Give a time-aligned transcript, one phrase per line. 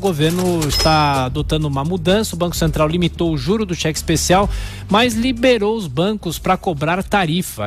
[0.00, 2.36] O governo está adotando uma mudança.
[2.36, 4.48] O Banco Central limitou o juro do cheque especial,
[4.88, 7.66] mas liberou os bancos para cobrar tarifa.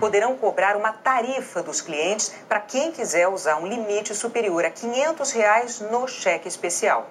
[0.00, 5.30] Poderão cobrar uma tarifa dos clientes para quem quiser usar um limite superior a 500
[5.32, 7.06] reais no cheque especial.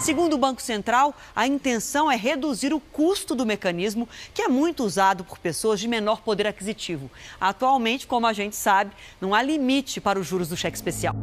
[0.00, 4.82] Segundo o Banco Central, a intenção é reduzir o custo do mecanismo, que é muito
[4.82, 7.08] usado por pessoas de menor poder aquisitivo.
[7.40, 8.90] Atualmente, como a gente sabe,
[9.20, 11.14] não há limite para os juros do cheque especial.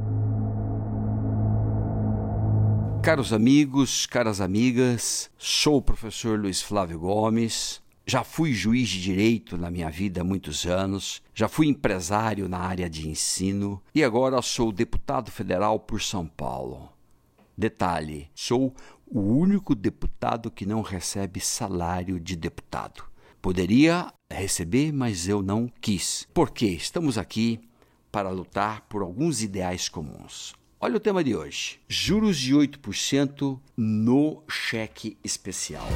[3.06, 7.80] Caros amigos, caras amigas, sou o professor Luiz Flávio Gomes.
[8.04, 12.58] Já fui juiz de direito na minha vida há muitos anos, já fui empresário na
[12.58, 16.90] área de ensino e agora sou deputado federal por São Paulo.
[17.56, 18.74] Detalhe: sou
[19.06, 23.04] o único deputado que não recebe salário de deputado.
[23.40, 26.28] Poderia receber, mas eu não quis.
[26.34, 27.60] Porque estamos aqui
[28.12, 30.56] para lutar por alguns ideais comuns.
[30.86, 35.88] Olha o tema de hoje: juros de 8% no cheque especial.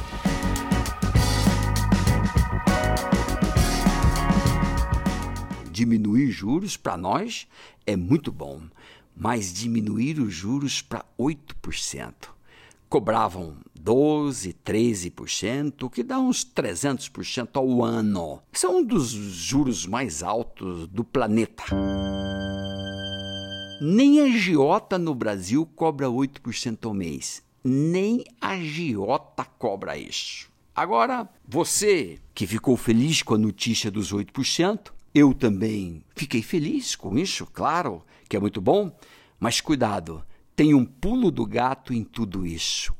[5.70, 7.46] Diminuir juros para nós
[7.86, 8.62] é muito bom,
[9.16, 12.12] mas diminuir os juros para 8%.
[12.88, 18.42] Cobravam 12, 13%, o que dá uns 300% ao ano.
[18.52, 21.62] São um dos juros mais altos do planeta.
[23.82, 27.42] Nem a Giota no Brasil cobra 8% ao mês.
[27.64, 30.50] Nem a Giota cobra isso.
[30.76, 37.16] Agora, você que ficou feliz com a notícia dos 8%, eu também fiquei feliz com
[37.16, 38.94] isso, claro, que é muito bom,
[39.38, 40.22] mas cuidado,
[40.54, 42.94] tem um pulo do gato em tudo isso.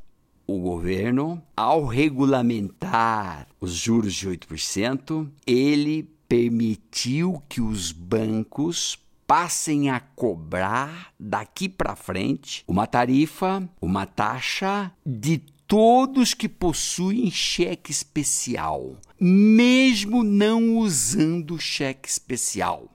[0.46, 8.98] O governo, ao regulamentar os juros de 8%, ele permitiu que os bancos
[9.30, 17.92] passem a cobrar daqui para frente uma tarifa, uma taxa de todos que possuem cheque
[17.92, 22.88] especial, mesmo não usando cheque especial.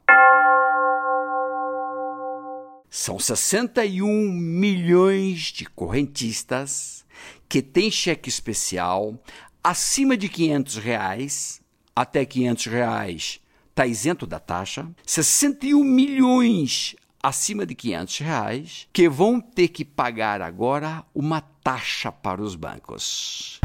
[2.89, 7.05] São 61 milhões de correntistas
[7.47, 9.17] que têm cheque especial
[9.63, 11.61] acima de 500 reais,
[11.95, 13.44] até 500 reais
[13.75, 20.41] está isento da taxa, 61 milhões acima de 500 reais que vão ter que pagar
[20.41, 23.59] agora uma taxa para os bancos.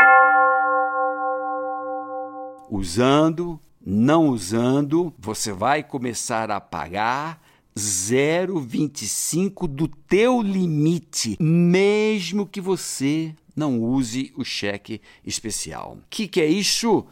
[2.70, 7.42] Usando, não usando, você vai começar a pagar
[7.76, 15.94] 0,25 do teu limite, mesmo que você não use o cheque especial.
[15.94, 17.04] O que, que é isso?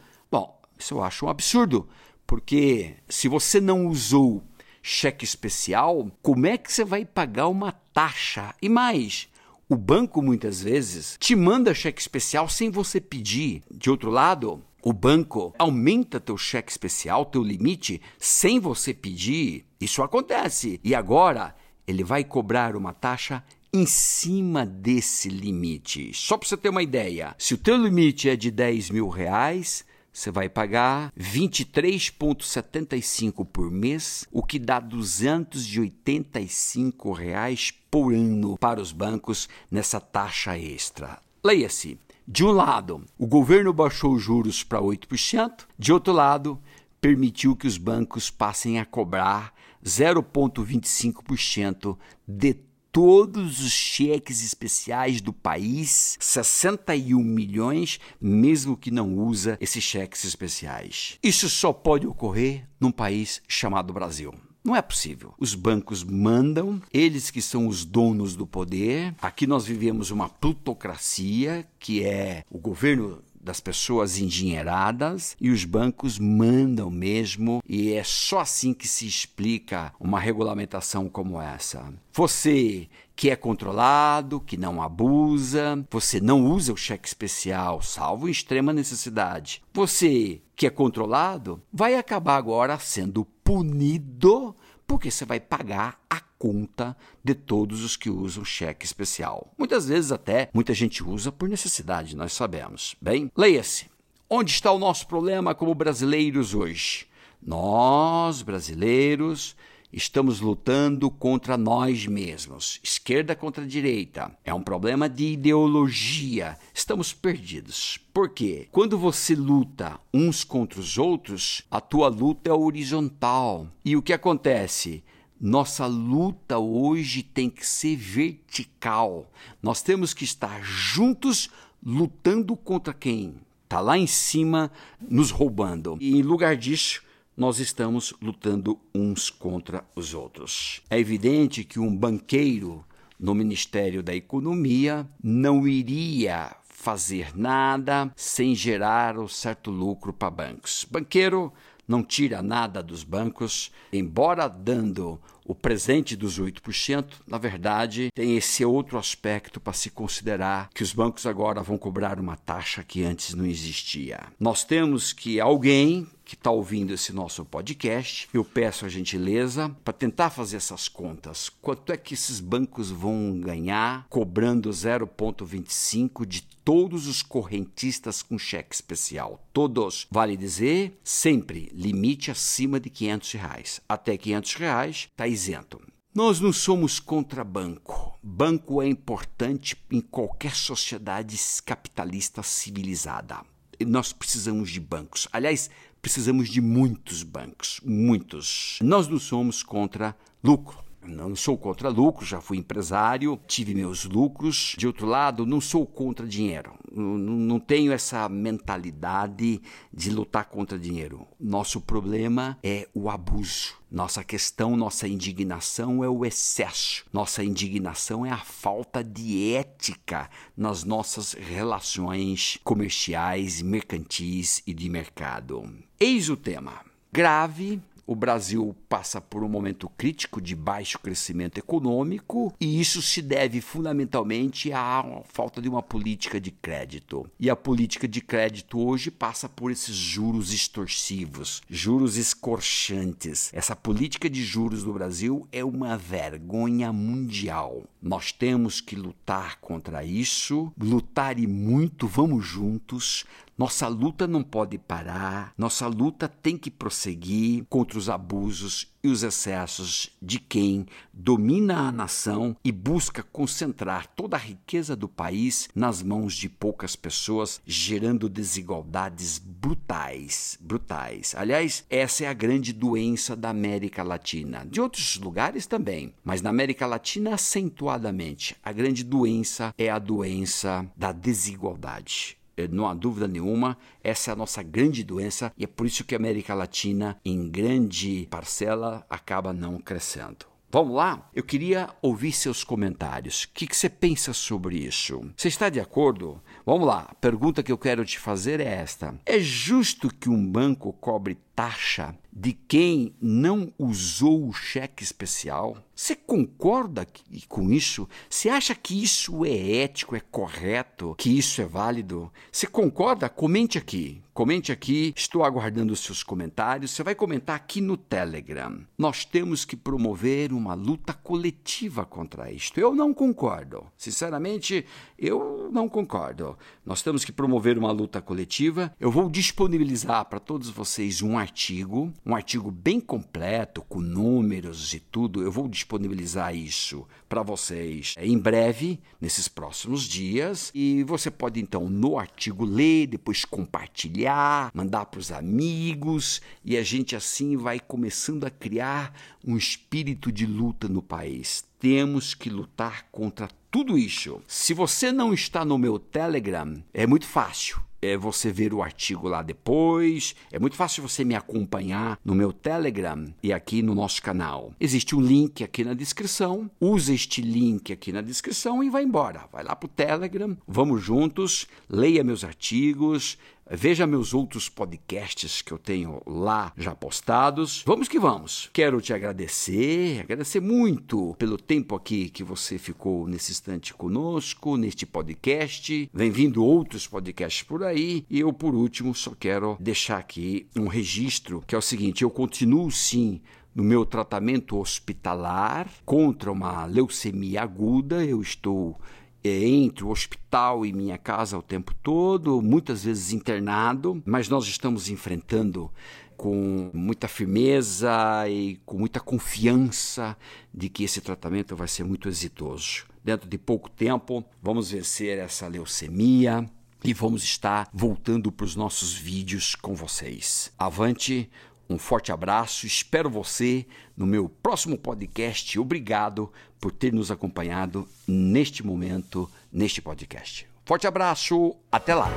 [0.77, 1.87] Isso eu acho um absurdo,
[2.25, 4.43] porque se você não usou
[4.81, 8.53] cheque especial, como é que você vai pagar uma taxa?
[8.61, 9.27] E mais,
[9.67, 13.63] o banco muitas vezes te manda cheque especial sem você pedir.
[13.71, 19.65] De outro lado, o banco aumenta teu cheque especial, teu limite, sem você pedir.
[19.81, 20.79] Isso acontece.
[20.83, 21.55] E agora
[21.87, 23.43] ele vai cobrar uma taxa
[23.73, 26.11] em cima desse limite.
[26.13, 29.83] Só para você ter uma ideia, se o teu limite é de 10 mil reais,
[30.15, 38.93] você vai pagar 23,75 por mês, o que dá 285 reais por ano para os
[38.93, 41.19] bancos nessa taxa extra.
[41.43, 41.99] Leia-se.
[42.25, 46.57] De um lado, o governo baixou os juros para 8%, de outro lado,
[47.01, 49.53] permitiu que os bancos passem a cobrar
[49.83, 52.55] 0,25% de
[52.95, 61.19] todos os cheques especiais do país, 61 milhões, mesmo que não usa esses cheques especiais.
[61.21, 64.33] Isso só pode ocorrer num país chamado Brasil.
[64.63, 65.33] Não é possível.
[65.37, 69.13] Os bancos mandam, eles que são os donos do poder.
[69.21, 76.17] Aqui nós vivemos uma plutocracia, que é o governo das pessoas endinheiradas e os bancos
[76.17, 81.93] mandam mesmo, e é só assim que se explica uma regulamentação como essa.
[82.11, 88.31] Você que é controlado, que não abusa, você não usa o cheque especial, salvo em
[88.31, 89.61] extrema necessidade.
[89.73, 94.55] Você que é controlado vai acabar agora sendo punido
[94.87, 99.51] porque você vai pagar a conta de todos os que usam cheque especial.
[99.57, 102.95] Muitas vezes até muita gente usa por necessidade, nós sabemos.
[103.01, 103.87] Bem, leia-se.
[104.29, 107.07] Onde está o nosso problema como brasileiros hoje?
[107.41, 109.55] Nós, brasileiros,
[109.91, 114.31] estamos lutando contra nós mesmos, esquerda contra direita.
[114.43, 116.59] É um problema de ideologia.
[116.75, 117.97] Estamos perdidos.
[118.13, 118.67] Por quê?
[118.71, 123.67] Quando você luta uns contra os outros, a tua luta é horizontal.
[123.83, 125.03] E o que acontece?
[125.45, 129.31] Nossa luta hoje tem que ser vertical.
[129.61, 131.51] Nós temos que estar juntos
[131.85, 135.99] lutando contra quem está lá em cima nos roubando.
[136.01, 137.03] E em lugar disso,
[137.37, 140.81] nós estamos lutando uns contra os outros.
[140.89, 142.83] É evidente que um banqueiro
[143.19, 150.87] no Ministério da Economia não iria fazer nada sem gerar um certo lucro para bancos.
[150.89, 151.53] Banqueiro
[151.87, 158.65] não tira nada dos bancos, embora dando o presente dos 8%, na verdade, tem esse
[158.65, 163.35] outro aspecto para se considerar que os bancos agora vão cobrar uma taxa que antes
[163.35, 164.19] não existia.
[164.39, 169.93] Nós temos que alguém que está ouvindo esse nosso podcast, eu peço a gentileza para
[169.93, 171.49] tentar fazer essas contas.
[171.61, 178.73] Quanto é que esses bancos vão ganhar cobrando 0,25 de todos os correntistas com cheque
[178.73, 179.45] especial?
[179.53, 180.07] Todos.
[180.09, 183.81] Vale dizer, sempre limite acima de 500 reais.
[183.87, 185.79] Até 500 reais está isento.
[186.13, 188.17] Nós não somos contra banco.
[188.23, 193.41] Banco é importante em qualquer sociedade capitalista civilizada.
[193.85, 195.27] Nós precisamos de bancos.
[195.33, 195.69] Aliás,
[196.01, 198.79] precisamos de muitos bancos, muitos.
[198.81, 200.84] Nós não somos contra lucro.
[201.07, 204.75] Não sou contra lucro, já fui empresário, tive meus lucros.
[204.77, 206.73] De outro lado, não sou contra dinheiro.
[206.91, 209.61] Não, não tenho essa mentalidade
[209.93, 211.27] de lutar contra dinheiro.
[211.39, 213.75] Nosso problema é o abuso.
[213.91, 217.05] Nossa questão, nossa indignação é o excesso.
[217.13, 225.71] Nossa indignação é a falta de ética nas nossas relações comerciais, mercantis e de mercado.
[225.99, 226.81] Eis o tema.
[227.11, 233.21] Grave o Brasil passa por um momento crítico de baixo crescimento econômico e isso se
[233.21, 237.29] deve fundamentalmente à falta de uma política de crédito.
[237.39, 243.51] E a política de crédito hoje passa por esses juros extorsivos, juros escorchantes.
[243.53, 247.83] Essa política de juros do Brasil é uma vergonha mundial.
[248.01, 253.25] Nós temos que lutar contra isso, lutar e muito, vamos juntos.
[253.57, 259.23] Nossa luta não pode parar, nossa luta tem que prosseguir contra os abusos e os
[259.23, 266.03] excessos de quem domina a nação e busca concentrar toda a riqueza do país nas
[266.03, 271.33] mãos de poucas pessoas, gerando desigualdades brutais, brutais.
[271.37, 276.49] Aliás, essa é a grande doença da América Latina, de outros lugares também, mas na
[276.49, 278.53] América Latina acentuadamente.
[278.61, 282.37] A grande doença é a doença da desigualdade.
[282.57, 286.03] Eh, não há dúvida nenhuma, essa é a nossa grande doença e é por isso
[286.03, 290.45] que a América Latina, em grande parcela, acaba não crescendo.
[290.71, 291.29] Vamos lá?
[291.33, 293.43] Eu queria ouvir seus comentários.
[293.43, 295.31] O que, que, você pensa sobre isso?
[295.37, 296.41] Você está de acordo?
[296.65, 297.05] Vamos lá.
[297.09, 301.37] A pergunta que eu quero te fazer é esta: É justo que um banco cobre
[301.55, 305.77] taxa de quem não usou o cheque especial?
[305.95, 307.07] Você concorda
[307.47, 308.09] com isso?
[308.29, 312.29] Você acha que isso é ético, é correto, que isso é válido?
[312.51, 313.29] Você concorda?
[313.29, 314.21] Comente aqui.
[314.33, 316.91] Comente aqui, estou aguardando os seus comentários.
[316.91, 318.81] Você vai comentar aqui no Telegram.
[318.97, 322.77] Nós temos que promover uma luta coletiva contra isto.
[322.77, 323.87] Eu não concordo.
[323.95, 324.85] Sinceramente,
[325.17, 326.54] eu não concordo.
[326.85, 328.93] Nós temos que promover uma luta coletiva.
[328.99, 334.99] Eu vou disponibilizar para todos vocês um artigo, um artigo bem completo, com números e
[334.99, 335.41] tudo.
[335.41, 340.71] Eu vou disponibilizar isso para vocês em breve, nesses próximos dias.
[340.73, 346.83] E você pode então no artigo ler, depois compartilhar, mandar para os amigos e a
[346.83, 349.13] gente assim vai começando a criar
[349.45, 351.63] um espírito de luta no país.
[351.85, 354.41] Temos que lutar contra tudo isso.
[354.47, 359.27] Se você não está no meu Telegram, é muito fácil é você ver o artigo
[359.27, 360.35] lá depois.
[360.51, 364.73] É muito fácil você me acompanhar no meu Telegram e aqui no nosso canal.
[364.79, 366.69] Existe um link aqui na descrição.
[366.79, 369.47] Usa este link aqui na descrição e vai embora.
[369.51, 370.55] Vai lá para o Telegram.
[370.67, 371.67] Vamos juntos.
[371.89, 373.37] Leia meus artigos.
[373.69, 377.83] Veja meus outros podcasts que eu tenho lá já postados.
[377.83, 378.69] Vamos que vamos.
[378.71, 385.03] Quero te agradecer, agradecer muito pelo tempo aqui que você ficou nesse instante conosco, neste
[385.07, 386.07] podcast.
[386.13, 388.23] Vem vindo outros podcasts por aí.
[388.29, 392.29] E eu, por último, só quero deixar aqui um registro que é o seguinte: eu
[392.29, 393.41] continuo sim
[393.73, 398.23] no meu tratamento hospitalar contra uma leucemia aguda.
[398.23, 398.99] Eu estou
[399.47, 405.09] entre o hospital e minha casa o tempo todo, muitas vezes internado, mas nós estamos
[405.09, 405.91] enfrentando
[406.35, 408.11] com muita firmeza
[408.49, 410.37] e com muita confiança
[410.73, 413.05] de que esse tratamento vai ser muito exitoso.
[413.23, 416.69] Dentro de pouco tempo, vamos vencer essa leucemia
[417.03, 420.71] e vamos estar voltando para os nossos vídeos com vocês.
[420.77, 421.49] Avante!
[421.89, 423.85] Um forte abraço, espero você
[424.17, 425.79] no meu próximo podcast.
[425.79, 430.67] Obrigado por ter nos acompanhado neste momento, neste podcast.
[430.83, 432.29] Forte abraço, até lá!